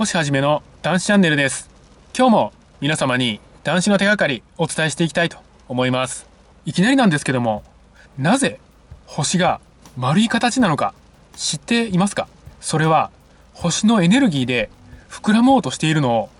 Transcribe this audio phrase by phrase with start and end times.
[0.00, 1.68] 星はじめの男子チャンネルです。
[2.16, 5.36] 今日も皆様に男子の手がかりお伝えしていきたいと
[5.68, 6.26] 思います。
[6.64, 7.62] いきなりなんですけども
[8.16, 8.60] なぜ
[9.04, 9.60] 星が
[9.98, 10.94] 丸い形なのか
[11.36, 12.28] 知っていますか？
[12.62, 13.10] それは
[13.52, 14.70] 星のエネルギーで
[15.10, 16.30] 膨らもうとしているのを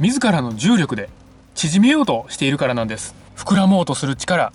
[0.00, 1.08] 自らの重力で
[1.54, 3.14] 縮めようとしているからなんです。
[3.36, 4.52] 膨らもうとする力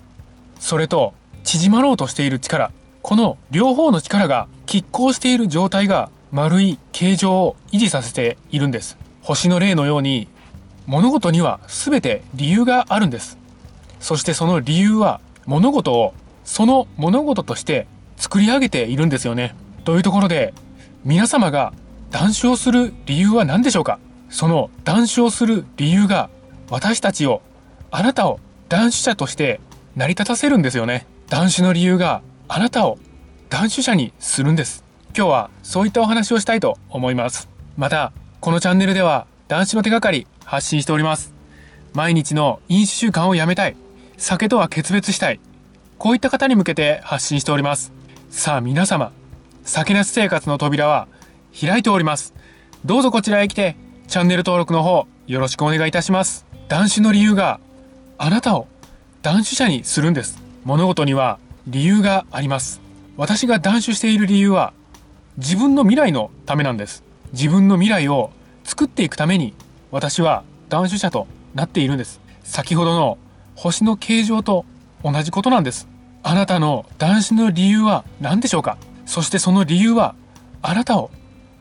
[0.60, 1.12] それと
[1.42, 2.70] 縮まろうとしている力
[3.02, 8.98] この両方の力が拮抗している状態が丸い形状を維持させているんです。
[9.22, 10.26] 星の例のように
[10.84, 13.38] 物事には全て理由があるんです。
[14.00, 19.54] そしてその理由は物事をその物事として作り上げているんですよね。
[19.84, 20.52] というところで
[21.04, 21.72] 皆様が
[22.10, 24.00] 談笑する理由は何でしょうか？
[24.28, 26.30] その談笑する理由が
[26.68, 27.42] 私たちを
[27.92, 29.60] あなたを男子者として
[29.94, 31.06] 成り立たせるんですよね。
[31.28, 32.98] 男子の理由があなたを
[33.50, 34.82] 男子者にするんです。
[35.16, 37.48] 今日はそういったお話をしたいと思います。
[37.76, 41.32] またこのチャンネルでは男子の手がかり発信しております。
[41.92, 43.76] 毎日の飲酒習慣をやめたい。
[44.16, 45.38] 酒とは決別したい。
[45.98, 47.92] こういった方に向けて発信しております。
[48.28, 49.12] さあ皆様
[49.62, 51.06] 酒なし生活の扉は
[51.58, 52.34] 開いております。
[52.84, 53.76] どうぞこちらへ来て
[54.08, 56.44] チャンネル登録の方よろしくお願いいたします。
[56.66, 57.60] 断酒の理由が
[58.18, 58.66] あなたを
[59.22, 60.42] 断酒者にするんです。
[60.64, 62.80] 物事には理由があります。
[63.16, 64.72] 私が断酒している理由は
[65.36, 67.02] 自分の未来のためなんです。
[67.32, 68.30] 自分の未来を
[68.62, 69.52] 作っていくために
[69.90, 72.20] 私は断酒者となっているんです。
[72.44, 73.18] 先ほどの
[73.56, 74.64] 星の形状と
[75.02, 75.88] 同じことなんです。
[76.22, 78.78] あなたの断酒の理由は何でしょうか？
[79.06, 80.14] そしてその理由は
[80.62, 81.10] あなたを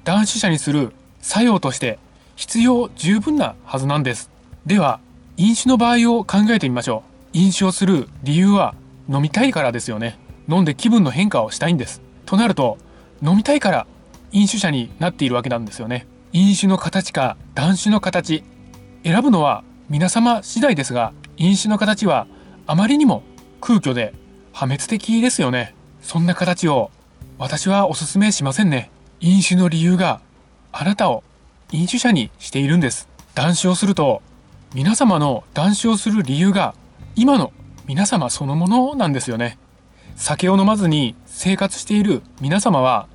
[0.03, 1.97] 断酒者にする作用として
[2.35, 4.29] 必要十分なはずなんです。
[4.67, 4.99] では
[5.35, 7.01] 飲酒の場合を考えてみましょ
[7.33, 7.37] う。
[7.37, 8.75] 飲酒をする理由は
[9.09, 10.19] 飲みたいからですよね。
[10.47, 12.03] 飲んで気分の変化をしたいんです。
[12.27, 12.77] となると
[13.23, 13.87] 飲みたいから
[14.33, 16.07] 飲酒者になっているわけなんですよね。
[16.33, 18.43] 飲酒の形か断酒の形。
[19.05, 22.27] 選ぶのは皆様次第ですが飲酒の形は
[22.67, 23.23] あまりにも
[23.61, 24.13] 空虚で
[24.51, 25.73] 破滅的ですよね。
[26.01, 26.91] そんな形を
[27.37, 28.91] 私はお勧めしませんね。
[29.21, 30.19] 飲酒の理由が
[30.73, 31.23] あなたを
[31.71, 33.07] 飲酒者にしているんです。
[33.35, 34.21] 断酒をすると
[34.73, 36.75] 皆様の断酒をする理由が
[37.15, 37.53] 今の
[37.85, 39.57] 皆様そのものなんですよね。
[40.15, 43.07] 酒を飲まずに生活している皆様は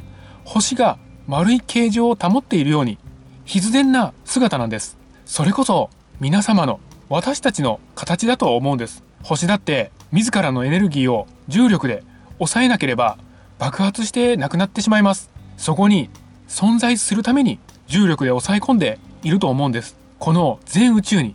[0.44, 2.98] 星が丸い形状を保っているように
[3.44, 4.98] 必然な姿なんです。
[5.24, 9.04] それこそ皆様の私たちの形だと思うんです。
[9.22, 12.02] 星だって自らのエネルギーを重力で
[12.38, 13.18] 抑えなければ
[13.58, 15.30] 爆発してなくなってしまいます。
[15.56, 16.10] そこに
[16.48, 19.96] 存在するために重力で抑え込んでいると思うんです。
[20.18, 21.34] この全宇宙に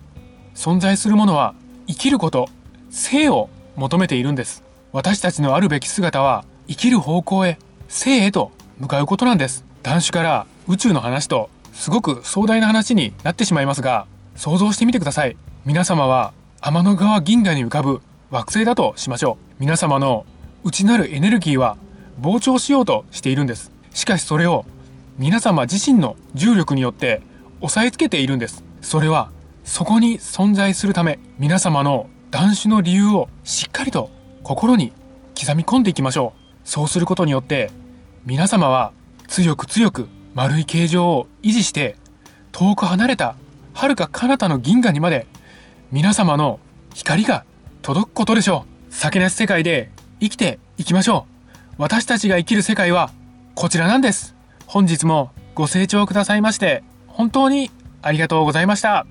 [0.55, 1.53] 存在するものは
[1.87, 2.47] 生きること
[2.89, 4.62] 生を求めているんです。
[4.93, 9.65] 私たちのあるべき姿は生きる方向へ生へと向かうことなんです。
[9.81, 14.05] 男子から宇宙の話とすごく壮大な話になってしまいますが
[14.35, 15.35] 想像してみてください。
[15.65, 19.55] 皆様は天の川銀河に浮かぶ惑星だとしましょう。
[19.57, 20.27] 皆様の
[20.63, 21.75] 内なるエネルギーは
[22.21, 23.71] 膨張しようとしているんです。
[23.95, 24.63] しかしそれを
[25.17, 27.23] 皆様自身の重力によって
[27.61, 28.63] 押さえつけているんです。
[28.81, 29.31] それは
[29.63, 34.11] そこに存在するため皆様の断酒の理由をしっかりと
[34.43, 34.91] 心に
[35.39, 36.67] 刻み込んでいきましょう。
[36.67, 37.71] そうすることによって
[38.25, 38.91] 皆様は
[39.27, 41.95] 強く強く丸い形状を維持して
[42.51, 43.35] 遠く離れた
[43.73, 45.27] 遥か彼方の銀河にまで
[45.91, 46.59] 皆様の
[46.93, 47.45] 光が
[47.81, 48.93] 届くことでしょう。
[48.93, 49.89] 酒なし世界で
[50.19, 51.75] 生きていきましょう。
[51.77, 53.11] 私たちが生きる世界は
[53.55, 54.35] こちらなんです。
[54.67, 57.71] 本日もご清聴くださいまして本当に
[58.01, 59.05] ありがとうございました。